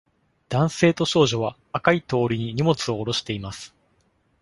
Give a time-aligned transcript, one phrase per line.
[0.49, 3.75] 男性と少女は、赤い通りに荷物を降ろしています。